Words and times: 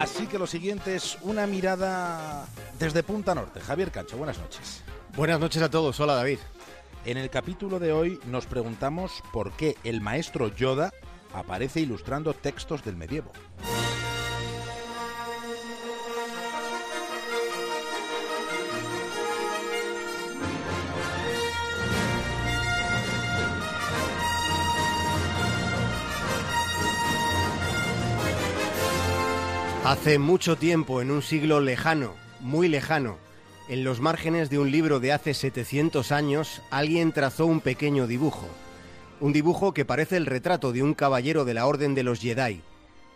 Así 0.00 0.28
que 0.28 0.38
lo 0.38 0.46
siguiente 0.46 0.94
es 0.94 1.18
una 1.22 1.48
mirada 1.48 2.46
desde 2.78 3.02
Punta 3.02 3.34
Norte. 3.34 3.58
Javier 3.58 3.90
Cancho, 3.90 4.16
buenas 4.16 4.38
noches. 4.38 4.84
Buenas 5.16 5.40
noches 5.40 5.60
a 5.60 5.68
todos. 5.68 5.98
Hola 5.98 6.14
David. 6.14 6.38
En 7.04 7.16
el 7.16 7.30
capítulo 7.30 7.80
de 7.80 7.90
hoy 7.90 8.20
nos 8.26 8.46
preguntamos 8.46 9.24
por 9.32 9.50
qué 9.56 9.76
el 9.82 10.00
maestro 10.00 10.54
Yoda 10.54 10.92
aparece 11.34 11.80
ilustrando 11.80 12.32
textos 12.32 12.84
del 12.84 12.96
medievo. 12.96 13.32
Hace 29.88 30.18
mucho 30.18 30.56
tiempo, 30.56 31.00
en 31.00 31.10
un 31.10 31.22
siglo 31.22 31.60
lejano, 31.60 32.12
muy 32.40 32.68
lejano, 32.68 33.16
en 33.70 33.84
los 33.84 34.00
márgenes 34.00 34.50
de 34.50 34.58
un 34.58 34.70
libro 34.70 35.00
de 35.00 35.14
hace 35.14 35.32
700 35.32 36.12
años, 36.12 36.60
alguien 36.70 37.10
trazó 37.12 37.46
un 37.46 37.62
pequeño 37.62 38.06
dibujo. 38.06 38.46
Un 39.18 39.32
dibujo 39.32 39.72
que 39.72 39.86
parece 39.86 40.18
el 40.18 40.26
retrato 40.26 40.72
de 40.72 40.82
un 40.82 40.92
caballero 40.92 41.46
de 41.46 41.54
la 41.54 41.64
Orden 41.64 41.94
de 41.94 42.02
los 42.02 42.20
Jedi. 42.20 42.60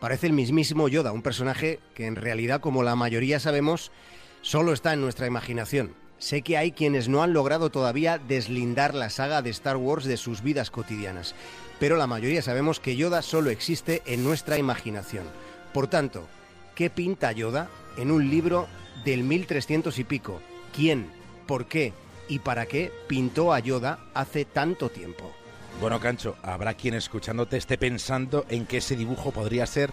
Parece 0.00 0.28
el 0.28 0.32
mismísimo 0.32 0.88
Yoda, 0.88 1.12
un 1.12 1.20
personaje 1.20 1.78
que 1.94 2.06
en 2.06 2.16
realidad, 2.16 2.62
como 2.62 2.82
la 2.82 2.96
mayoría 2.96 3.38
sabemos, 3.38 3.92
solo 4.40 4.72
está 4.72 4.94
en 4.94 5.02
nuestra 5.02 5.26
imaginación. 5.26 5.92
Sé 6.16 6.40
que 6.40 6.56
hay 6.56 6.72
quienes 6.72 7.06
no 7.06 7.22
han 7.22 7.34
logrado 7.34 7.68
todavía 7.68 8.16
deslindar 8.16 8.94
la 8.94 9.10
saga 9.10 9.42
de 9.42 9.50
Star 9.50 9.76
Wars 9.76 10.06
de 10.06 10.16
sus 10.16 10.42
vidas 10.42 10.70
cotidianas, 10.70 11.34
pero 11.78 11.98
la 11.98 12.06
mayoría 12.06 12.40
sabemos 12.40 12.80
que 12.80 12.96
Yoda 12.96 13.20
solo 13.20 13.50
existe 13.50 14.00
en 14.06 14.24
nuestra 14.24 14.56
imaginación. 14.56 15.26
Por 15.74 15.86
tanto, 15.86 16.26
¿Qué 16.74 16.88
pinta 16.88 17.32
Yoda 17.32 17.68
en 17.96 18.10
un 18.10 18.30
libro 18.30 18.66
del 19.04 19.24
1300 19.24 19.98
y 19.98 20.04
pico? 20.04 20.40
¿Quién, 20.74 21.10
por 21.46 21.66
qué 21.66 21.92
y 22.28 22.38
para 22.38 22.66
qué 22.66 22.90
pintó 23.08 23.52
a 23.52 23.58
Yoda 23.58 23.98
hace 24.14 24.44
tanto 24.44 24.88
tiempo? 24.88 25.32
Bueno, 25.80 26.00
Cancho, 26.00 26.36
habrá 26.42 26.74
quien 26.74 26.94
escuchándote 26.94 27.56
esté 27.56 27.76
pensando 27.76 28.46
en 28.48 28.66
que 28.66 28.78
ese 28.78 28.96
dibujo 28.96 29.32
podría 29.32 29.66
ser 29.66 29.90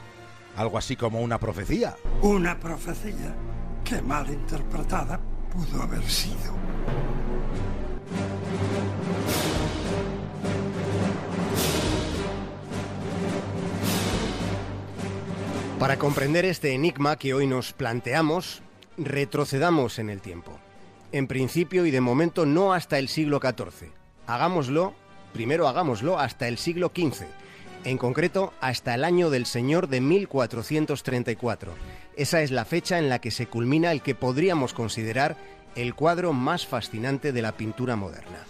algo 0.56 0.78
así 0.78 0.95
como 0.95 1.20
una 1.22 1.39
profecía. 1.39 1.95
Una 2.22 2.59
profecía 2.59 3.36
que 3.84 4.02
mal 4.02 4.30
interpretada 4.30 5.20
pudo 5.52 5.82
haber 5.82 6.04
sido. 6.09 6.54
Para 15.80 15.98
comprender 15.98 16.44
este 16.44 16.74
enigma 16.74 17.16
que 17.16 17.34
hoy 17.34 17.48
nos 17.48 17.72
planteamos, 17.72 18.62
retrocedamos 18.98 19.98
en 19.98 20.10
el 20.10 20.20
tiempo. 20.20 20.60
En 21.14 21.26
principio 21.26 21.86
y 21.86 21.92
de 21.92 22.02
momento 22.02 22.46
no 22.46 22.74
hasta 22.74 23.00
el 23.00 23.08
siglo 23.08 23.40
XIV. 23.42 23.90
Hagámoslo, 24.28 24.94
primero 25.32 25.70
hagámoslo 25.70 26.20
hasta 26.20 26.50
el 26.50 26.58
siglo 26.58 26.92
XV. 26.94 27.24
En 27.86 27.98
concreto, 27.98 28.52
hasta 28.60 28.94
el 28.94 29.06
año 29.06 29.30
del 29.30 29.46
Señor 29.46 29.88
de 29.88 30.02
1434. 30.02 31.72
Esa 32.18 32.42
es 32.42 32.52
la 32.52 32.66
fecha 32.66 33.00
en 33.00 33.08
la 33.08 33.20
que 33.20 33.32
se 33.32 33.48
culmina 33.48 33.94
el 33.94 34.02
que 34.02 34.16
podríamos 34.16 34.74
considerar 34.74 35.38
el 35.78 35.96
cuadro 35.96 36.34
más 36.34 36.68
fascinante 36.68 37.32
de 37.32 37.42
la 37.42 37.54
pintura 37.54 37.96
moderna. 37.96 38.44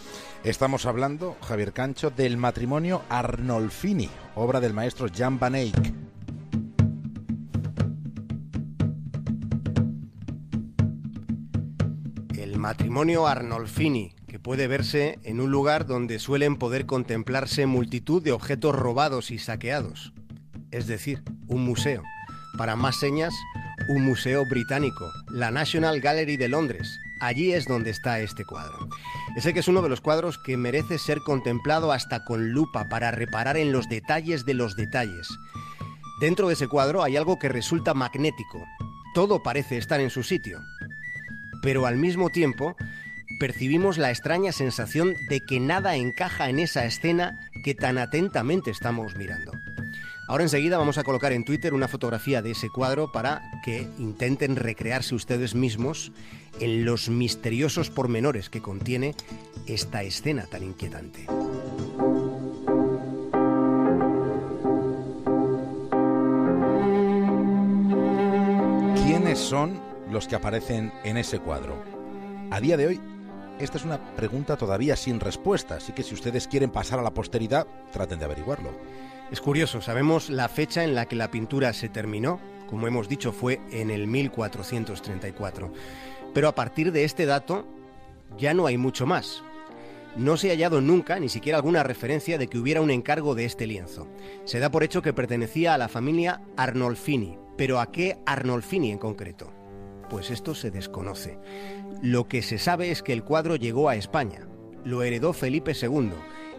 Estamos 0.44 0.88
hablando, 0.88 1.38
Javier 1.48 1.74
Cancho, 1.74 2.10
del 2.10 2.38
matrimonio 2.38 3.04
Arnolfini, 3.08 4.10
obra 4.34 4.60
del 4.60 4.74
maestro 4.74 5.08
Jan 5.16 5.38
van 5.38 5.54
Eyck, 5.54 6.09
matrimonio 12.60 13.26
Arnolfini, 13.26 14.14
que 14.28 14.38
puede 14.38 14.68
verse 14.68 15.18
en 15.24 15.40
un 15.40 15.50
lugar 15.50 15.88
donde 15.88 16.20
suelen 16.20 16.58
poder 16.58 16.86
contemplarse 16.86 17.66
multitud 17.66 18.22
de 18.22 18.34
objetos 18.34 18.76
robados 18.76 19.32
y 19.32 19.40
saqueados, 19.40 20.14
es 20.70 20.86
decir, 20.86 21.24
un 21.48 21.64
museo. 21.64 22.04
Para 22.58 22.76
más 22.76 23.00
señas, 23.00 23.34
un 23.88 24.04
museo 24.04 24.44
británico, 24.46 25.10
la 25.30 25.52
National 25.52 26.02
Gallery 26.02 26.36
de 26.36 26.50
Londres. 26.50 27.00
Allí 27.22 27.54
es 27.54 27.66
donde 27.66 27.92
está 27.92 28.20
este 28.20 28.46
cuadro. 28.46 28.90
Ese 29.36 29.54
que 29.54 29.62
es 29.62 29.68
uno 29.68 29.82
de 29.82 29.90
los 29.90 30.02
cuadros 30.02 30.38
que 30.38 30.58
merece 30.58 31.00
ser 31.00 31.20
contemplado 31.20 31.92
hasta 31.94 32.26
con 32.26 32.52
lupa 32.52 32.90
para 32.90 33.12
reparar 33.12 33.56
en 33.56 33.72
los 33.72 33.88
detalles 33.88 34.46
de 34.46 34.54
los 34.54 34.76
detalles. 34.76 35.30
Dentro 36.20 36.50
de 36.50 36.56
ese 36.56 36.68
cuadro 36.68 37.04
hay 37.04 37.16
algo 37.16 37.40
que 37.40 37.48
resulta 37.48 37.94
magnético. 37.94 38.66
Todo 39.16 39.42
parece 39.42 39.78
estar 39.78 40.02
en 40.02 40.10
su 40.10 40.24
sitio 40.24 40.60
pero 41.62 41.86
al 41.86 41.98
mismo 41.98 42.30
tiempo 42.30 42.76
percibimos 43.40 43.98
la 43.98 44.10
extraña 44.10 44.52
sensación 44.52 45.16
de 45.30 45.42
que 45.42 45.60
nada 45.60 45.96
encaja 45.96 46.50
en 46.50 46.60
esa 46.60 46.86
escena 46.86 47.40
que 47.64 47.76
tan 47.76 47.98
atentamente 47.98 48.72
estamos 48.72 49.16
mirando. 49.16 49.52
Ahora 50.28 50.44
enseguida 50.44 50.78
vamos 50.78 51.00
a 51.00 51.04
colocar 51.04 51.32
en 51.32 51.44
Twitter 51.44 51.74
una 51.74 51.88
fotografía 51.88 52.44
de 52.44 52.52
ese 52.52 52.70
cuadro 52.70 53.12
para 53.12 53.42
que 53.64 53.88
intenten 53.98 54.56
recrearse 54.56 55.16
ustedes 55.16 55.56
mismos 55.56 56.12
en 56.60 56.86
los 56.86 57.10
misteriosos 57.10 57.90
pormenores 57.90 58.50
que 58.50 58.62
contiene 58.62 59.16
esta 59.66 60.04
escena 60.04 60.46
tan 60.46 60.64
inquietante. 60.64 61.26
¿Quiénes 69.04 69.40
son 69.40 69.89
los 70.10 70.28
que 70.28 70.36
aparecen 70.36 70.92
en 71.04 71.18
ese 71.18 71.40
cuadro? 71.40 71.82
A 72.52 72.60
día 72.60 72.78
de 72.78 72.88
hoy, 72.88 73.02
esta 73.60 73.78
es 73.78 73.84
una 73.84 74.00
pregunta 74.16 74.56
todavía 74.56 74.96
sin 74.96 75.20
respuesta, 75.20 75.76
así 75.76 75.92
que 75.92 76.04
si 76.04 76.14
ustedes 76.14 76.48
quieren 76.48 76.72
pasar 76.72 76.98
a 77.00 77.04
la 77.04 77.14
posteridad, 77.14 77.68
traten 77.92 78.18
de 78.18 78.26
averiguarlo. 78.26 78.72
Es 79.32 79.42
curioso, 79.42 79.82
sabemos 79.82 80.30
la 80.30 80.48
fecha 80.48 80.84
en 80.84 80.96
la 80.96 81.06
que 81.06 81.16
la 81.16 81.30
pintura 81.30 81.74
se 81.74 81.90
terminó, 81.90 82.40
como 82.70 82.88
hemos 82.88 83.08
dicho 83.10 83.32
fue 83.32 83.60
en 83.72 83.92
el 83.92 84.08
1434, 84.08 85.72
pero 86.34 86.48
a 86.48 86.56
partir 86.56 86.92
de 86.92 87.04
este 87.04 87.26
dato 87.26 87.68
ya 88.38 88.54
no 88.54 88.66
hay 88.66 88.78
mucho 88.78 89.06
más. 89.06 89.44
No 90.16 90.38
se 90.38 90.50
ha 90.50 90.54
hallado 90.54 90.82
nunca 90.82 91.20
ni 91.20 91.30
siquiera 91.30 91.58
alguna 91.58 91.84
referencia 91.84 92.38
de 92.38 92.48
que 92.48 92.58
hubiera 92.58 92.82
un 92.82 92.90
encargo 92.90 93.36
de 93.36 93.46
este 93.46 93.68
lienzo. 93.68 94.08
Se 94.46 94.60
da 94.60 94.72
por 94.72 94.84
hecho 94.84 95.02
que 95.02 95.14
pertenecía 95.14 95.74
a 95.74 95.78
la 95.78 95.88
familia 95.88 96.42
Arnolfini, 96.58 97.38
pero 97.58 97.80
¿a 97.80 97.92
qué 97.92 98.18
Arnolfini 98.26 98.92
en 98.92 98.98
concreto? 98.98 99.59
Pues 100.10 100.32
esto 100.32 100.56
se 100.56 100.72
desconoce. 100.72 101.38
Lo 102.02 102.28
que 102.28 102.42
se 102.42 102.58
sabe 102.58 102.92
es 102.92 103.04
que 103.04 103.14
el 103.14 103.24
cuadro 103.24 103.56
llegó 103.56 103.90
a 103.90 103.96
España, 103.96 104.48
lo 104.84 105.04
heredó 105.04 105.34
Felipe 105.34 105.74
II 105.80 106.12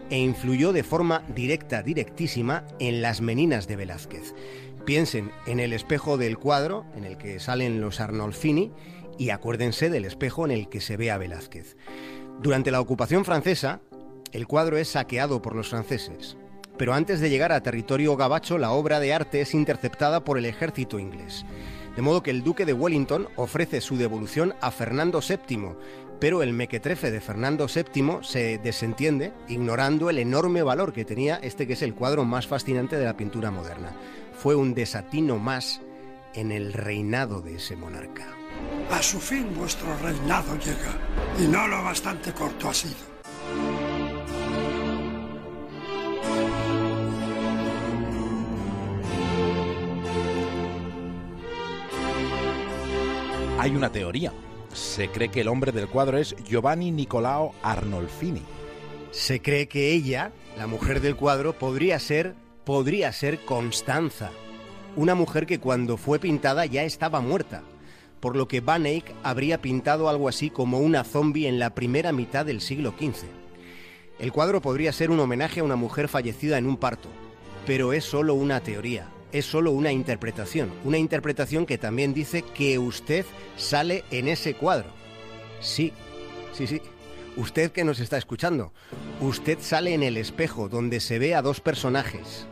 e 0.09 0.17
influyó 0.17 0.73
de 0.73 0.83
forma 0.83 1.23
directa, 1.33 1.83
directísima, 1.83 2.65
en 2.79 3.01
las 3.01 3.21
meninas 3.21 3.67
de 3.67 3.77
Velázquez. 3.77 4.35
Piensen 4.85 5.31
en 5.45 5.59
el 5.59 5.73
espejo 5.73 6.17
del 6.17 6.37
cuadro 6.37 6.85
en 6.95 7.05
el 7.05 7.17
que 7.17 7.39
salen 7.39 7.81
los 7.81 7.99
Arnolfini 7.99 8.71
y 9.17 9.29
acuérdense 9.29 9.89
del 9.89 10.05
espejo 10.05 10.45
en 10.45 10.51
el 10.51 10.69
que 10.69 10.81
se 10.81 10.97
ve 10.97 11.11
a 11.11 11.17
Velázquez. 11.17 11.77
Durante 12.41 12.71
la 12.71 12.81
ocupación 12.81 13.23
francesa, 13.23 13.81
el 14.31 14.47
cuadro 14.47 14.77
es 14.77 14.89
saqueado 14.89 15.41
por 15.41 15.55
los 15.55 15.69
franceses, 15.69 16.37
pero 16.77 16.93
antes 16.93 17.19
de 17.19 17.29
llegar 17.29 17.51
a 17.51 17.63
territorio 17.63 18.17
gabacho, 18.17 18.57
la 18.57 18.71
obra 18.71 18.99
de 18.99 19.13
arte 19.13 19.41
es 19.41 19.53
interceptada 19.53 20.23
por 20.23 20.37
el 20.37 20.45
ejército 20.45 20.99
inglés 20.99 21.45
de 21.95 22.01
modo 22.01 22.23
que 22.23 22.31
el 22.31 22.43
duque 22.43 22.65
de 22.65 22.73
Wellington 22.73 23.27
ofrece 23.35 23.81
su 23.81 23.97
devolución 23.97 24.53
a 24.61 24.71
Fernando 24.71 25.19
VII, 25.21 25.75
pero 26.19 26.43
el 26.43 26.53
mequetrefe 26.53 27.11
de 27.11 27.19
Fernando 27.19 27.67
VII 27.67 28.19
se 28.21 28.59
desentiende, 28.59 29.33
ignorando 29.47 30.09
el 30.09 30.19
enorme 30.19 30.61
valor 30.61 30.93
que 30.93 31.05
tenía 31.05 31.37
este 31.37 31.67
que 31.67 31.73
es 31.73 31.81
el 31.81 31.95
cuadro 31.95 32.25
más 32.25 32.47
fascinante 32.47 32.97
de 32.97 33.05
la 33.05 33.17
pintura 33.17 33.51
moderna. 33.51 33.93
Fue 34.37 34.55
un 34.55 34.73
desatino 34.73 35.39
más 35.39 35.81
en 36.33 36.51
el 36.51 36.73
reinado 36.73 37.41
de 37.41 37.55
ese 37.55 37.75
monarca. 37.75 38.27
A 38.91 39.01
su 39.01 39.19
fin 39.19 39.47
vuestro 39.55 39.87
reinado 39.97 40.55
llega, 40.57 40.97
y 41.39 41.47
no 41.47 41.67
lo 41.67 41.83
bastante 41.83 42.31
corto 42.33 42.69
ha 42.69 42.73
sido. 42.73 43.10
Hay 53.61 53.75
una 53.75 53.91
teoría. 53.91 54.33
Se 54.73 55.09
cree 55.09 55.29
que 55.29 55.41
el 55.41 55.47
hombre 55.47 55.71
del 55.71 55.87
cuadro 55.87 56.17
es 56.17 56.35
Giovanni 56.45 56.89
Nicolao 56.89 57.53
Arnolfini. 57.61 58.41
Se 59.11 59.39
cree 59.39 59.67
que 59.67 59.93
ella, 59.93 60.31
la 60.57 60.65
mujer 60.65 60.99
del 60.99 61.15
cuadro, 61.15 61.53
podría 61.53 61.99
ser, 61.99 62.33
podría 62.65 63.13
ser 63.13 63.45
Constanza, 63.45 64.31
una 64.95 65.13
mujer 65.13 65.45
que 65.45 65.59
cuando 65.59 65.97
fue 65.97 66.17
pintada 66.17 66.65
ya 66.65 66.81
estaba 66.81 67.21
muerta, 67.21 67.61
por 68.19 68.35
lo 68.35 68.47
que 68.47 68.61
Van 68.61 68.87
Eyck 68.87 69.13
habría 69.21 69.61
pintado 69.61 70.09
algo 70.09 70.27
así 70.27 70.49
como 70.49 70.79
una 70.79 71.03
zombie 71.03 71.47
en 71.47 71.59
la 71.59 71.75
primera 71.75 72.11
mitad 72.11 72.47
del 72.47 72.61
siglo 72.61 72.95
XV. 72.99 73.27
El 74.17 74.31
cuadro 74.31 74.59
podría 74.59 74.91
ser 74.91 75.11
un 75.11 75.19
homenaje 75.19 75.59
a 75.59 75.63
una 75.63 75.75
mujer 75.75 76.07
fallecida 76.07 76.57
en 76.57 76.65
un 76.65 76.77
parto, 76.77 77.09
pero 77.67 77.93
es 77.93 78.05
solo 78.05 78.33
una 78.33 78.61
teoría. 78.61 79.07
Es 79.31 79.45
solo 79.45 79.71
una 79.71 79.91
interpretación, 79.91 80.71
una 80.83 80.97
interpretación 80.97 81.65
que 81.65 81.77
también 81.77 82.13
dice 82.13 82.43
que 82.43 82.79
usted 82.79 83.25
sale 83.57 84.03
en 84.11 84.27
ese 84.27 84.53
cuadro. 84.53 84.89
Sí, 85.59 85.93
sí, 86.53 86.67
sí. 86.67 86.81
Usted 87.37 87.71
que 87.71 87.85
nos 87.85 87.99
está 87.99 88.17
escuchando, 88.17 88.73
usted 89.21 89.57
sale 89.61 89.93
en 89.93 90.03
el 90.03 90.17
espejo 90.17 90.67
donde 90.67 90.99
se 90.99 91.17
ve 91.17 91.33
a 91.33 91.41
dos 91.41 91.61
personajes 91.61 92.45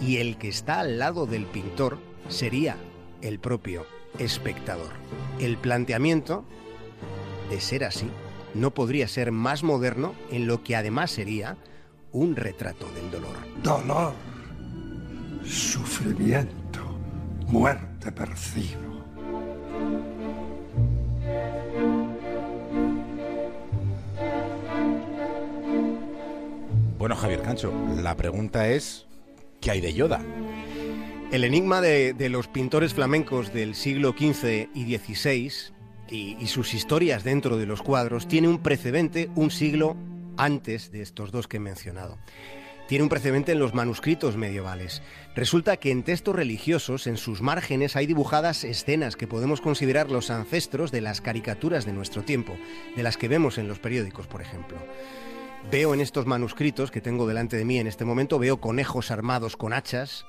y 0.00 0.18
el 0.18 0.36
que 0.36 0.48
está 0.48 0.80
al 0.80 0.98
lado 0.98 1.26
del 1.26 1.46
pintor 1.46 1.98
sería 2.28 2.76
el 3.22 3.38
propio 3.38 3.86
espectador. 4.18 4.90
El 5.40 5.56
planteamiento, 5.56 6.44
de 7.50 7.60
ser 7.60 7.84
así, 7.84 8.10
no 8.54 8.72
podría 8.72 9.08
ser 9.08 9.32
más 9.32 9.62
moderno 9.62 10.14
en 10.30 10.46
lo 10.46 10.62
que 10.62 10.76
además 10.76 11.10
sería 11.10 11.56
un 12.12 12.36
retrato 12.36 12.86
del 12.92 13.10
dolor. 13.10 13.36
Dolor, 13.62 14.12
sufrimiento, 15.46 16.80
muerte 17.48 18.12
percibo. 18.12 19.04
Bueno, 26.98 27.14
Javier 27.14 27.42
Cancho, 27.42 27.72
la 28.02 28.16
pregunta 28.16 28.68
es, 28.68 29.06
¿qué 29.60 29.70
hay 29.70 29.80
de 29.80 29.94
Yoda? 29.94 30.20
El 31.30 31.44
enigma 31.44 31.80
de, 31.80 32.14
de 32.14 32.28
los 32.28 32.48
pintores 32.48 32.94
flamencos 32.94 33.52
del 33.52 33.74
siglo 33.74 34.14
XV 34.18 34.68
y 34.74 34.96
XVI 34.96 35.52
y, 36.08 36.36
y 36.40 36.46
sus 36.46 36.74
historias 36.74 37.24
dentro 37.24 37.56
de 37.56 37.66
los 37.66 37.82
cuadros 37.82 38.26
tiene 38.26 38.48
un 38.48 38.58
precedente 38.62 39.30
un 39.34 39.50
siglo 39.50 39.96
antes 40.36 40.90
de 40.90 41.02
estos 41.02 41.32
dos 41.32 41.46
que 41.48 41.58
he 41.58 41.60
mencionado. 41.60 42.18
Tiene 42.88 43.02
un 43.02 43.08
precedente 43.08 43.52
en 43.52 43.58
los 43.58 43.74
manuscritos 43.74 44.36
medievales. 44.36 45.02
Resulta 45.34 45.76
que 45.76 45.90
en 45.90 46.04
textos 46.04 46.36
religiosos, 46.36 47.08
en 47.08 47.16
sus 47.16 47.42
márgenes, 47.42 47.96
hay 47.96 48.06
dibujadas 48.06 48.62
escenas 48.62 49.16
que 49.16 49.26
podemos 49.26 49.60
considerar 49.60 50.10
los 50.10 50.30
ancestros 50.30 50.92
de 50.92 51.00
las 51.00 51.20
caricaturas 51.20 51.84
de 51.84 51.92
nuestro 51.92 52.22
tiempo, 52.22 52.56
de 52.94 53.02
las 53.02 53.16
que 53.16 53.28
vemos 53.28 53.58
en 53.58 53.66
los 53.66 53.80
periódicos, 53.80 54.28
por 54.28 54.40
ejemplo. 54.40 54.78
Veo 55.70 55.94
en 55.94 56.00
estos 56.00 56.26
manuscritos 56.26 56.92
que 56.92 57.00
tengo 57.00 57.26
delante 57.26 57.56
de 57.56 57.64
mí 57.64 57.78
en 57.78 57.88
este 57.88 58.04
momento, 58.04 58.38
veo 58.38 58.60
conejos 58.60 59.10
armados 59.10 59.56
con 59.56 59.72
hachas, 59.72 60.24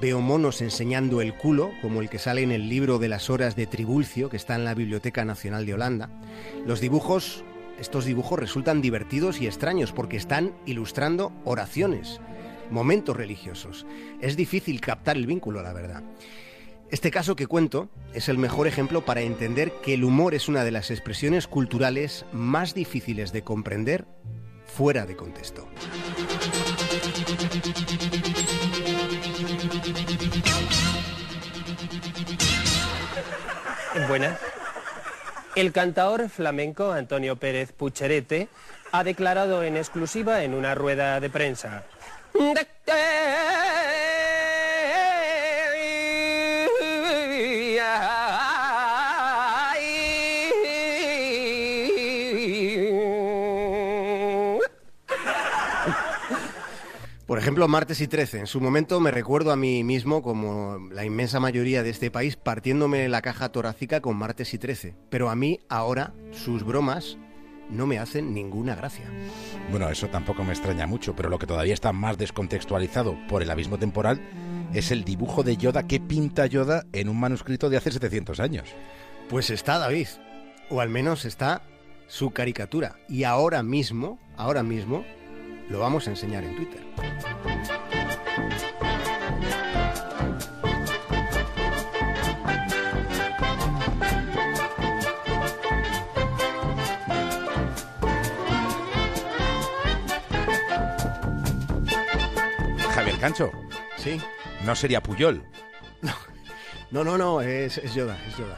veo 0.00 0.20
monos 0.20 0.62
enseñando 0.62 1.20
el 1.20 1.34
culo, 1.34 1.70
como 1.80 2.00
el 2.00 2.10
que 2.10 2.18
sale 2.18 2.42
en 2.42 2.50
el 2.50 2.68
libro 2.68 2.98
de 2.98 3.08
las 3.08 3.30
horas 3.30 3.54
de 3.54 3.68
Tribulcio, 3.68 4.30
que 4.30 4.36
está 4.36 4.56
en 4.56 4.64
la 4.64 4.74
Biblioteca 4.74 5.24
Nacional 5.24 5.64
de 5.64 5.74
Holanda. 5.74 6.10
Los 6.66 6.80
dibujos, 6.80 7.44
estos 7.78 8.04
dibujos 8.04 8.38
resultan 8.38 8.80
divertidos 8.80 9.40
y 9.40 9.46
extraños 9.46 9.92
porque 9.92 10.16
están 10.16 10.54
ilustrando 10.66 11.32
oraciones, 11.44 12.20
momentos 12.70 13.16
religiosos. 13.16 13.86
Es 14.20 14.36
difícil 14.36 14.80
captar 14.80 15.16
el 15.16 15.26
vínculo, 15.26 15.62
la 15.62 15.72
verdad. 15.72 16.02
Este 16.90 17.10
caso 17.10 17.34
que 17.34 17.46
cuento 17.46 17.88
es 18.12 18.28
el 18.28 18.38
mejor 18.38 18.66
ejemplo 18.66 19.04
para 19.04 19.22
entender 19.22 19.72
que 19.82 19.94
el 19.94 20.04
humor 20.04 20.34
es 20.34 20.48
una 20.48 20.64
de 20.64 20.70
las 20.70 20.90
expresiones 20.90 21.48
culturales 21.48 22.24
más 22.32 22.74
difíciles 22.74 23.32
de 23.32 23.42
comprender 23.42 24.06
fuera 24.66 25.06
de 25.06 25.16
contexto. 25.16 25.68
Buenas. 34.08 34.38
El 35.54 35.70
cantador 35.70 36.28
flamenco 36.28 36.90
Antonio 36.90 37.36
Pérez 37.36 37.70
Pucherete 37.72 38.48
ha 38.90 39.04
declarado 39.04 39.62
en 39.62 39.76
exclusiva 39.76 40.42
en 40.42 40.52
una 40.52 40.74
rueda 40.74 41.20
de 41.20 41.30
prensa. 41.30 41.84
Por 57.26 57.38
ejemplo, 57.38 57.66
martes 57.68 58.02
y 58.02 58.06
13. 58.06 58.40
En 58.40 58.46
su 58.46 58.60
momento 58.60 59.00
me 59.00 59.10
recuerdo 59.10 59.50
a 59.50 59.56
mí 59.56 59.82
mismo, 59.82 60.22
como 60.22 60.76
la 60.90 61.06
inmensa 61.06 61.40
mayoría 61.40 61.82
de 61.82 61.88
este 61.88 62.10
país, 62.10 62.36
partiéndome 62.36 63.08
la 63.08 63.22
caja 63.22 63.48
torácica 63.50 64.02
con 64.02 64.16
martes 64.16 64.52
y 64.52 64.58
13. 64.58 64.94
Pero 65.08 65.30
a 65.30 65.34
mí, 65.34 65.60
ahora, 65.70 66.12
sus 66.32 66.64
bromas 66.64 67.16
no 67.70 67.86
me 67.86 67.98
hacen 67.98 68.34
ninguna 68.34 68.74
gracia. 68.74 69.06
Bueno, 69.70 69.88
eso 69.88 70.08
tampoco 70.08 70.44
me 70.44 70.52
extraña 70.52 70.86
mucho, 70.86 71.16
pero 71.16 71.30
lo 71.30 71.38
que 71.38 71.46
todavía 71.46 71.72
está 71.72 71.94
más 71.94 72.18
descontextualizado 72.18 73.16
por 73.26 73.42
el 73.42 73.50
abismo 73.50 73.78
temporal 73.78 74.20
es 74.74 74.90
el 74.90 75.02
dibujo 75.04 75.42
de 75.42 75.56
Yoda 75.56 75.86
que 75.86 76.00
pinta 76.00 76.44
Yoda 76.44 76.84
en 76.92 77.08
un 77.08 77.18
manuscrito 77.18 77.70
de 77.70 77.78
hace 77.78 77.90
700 77.90 78.38
años. 78.38 78.68
Pues 79.30 79.48
está 79.48 79.78
David, 79.78 80.08
o 80.68 80.82
al 80.82 80.90
menos 80.90 81.24
está 81.24 81.62
su 82.06 82.32
caricatura. 82.32 82.96
Y 83.08 83.24
ahora 83.24 83.62
mismo, 83.62 84.18
ahora 84.36 84.62
mismo, 84.62 85.06
lo 85.68 85.78
vamos 85.80 86.06
a 86.06 86.10
enseñar 86.10 86.44
en 86.44 86.56
Twitter. 86.56 86.82
Javier 102.94 103.18
Cancho, 103.18 103.50
Sí. 103.96 104.20
no 104.64 104.74
sería 104.74 105.02
Puyol. 105.02 105.42
No, 106.90 107.02
no, 107.02 107.18
no, 107.18 107.40
es, 107.40 107.78
es 107.78 107.92
Yoda, 107.94 108.16
es 108.28 108.36
Yoda. 108.36 108.56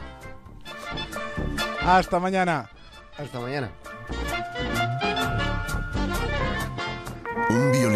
Hasta 1.81 2.19
mañana. 2.19 2.69
Hasta 3.17 3.39
mañana. 3.39 3.71
Un 7.49 7.71
violín 7.71 7.77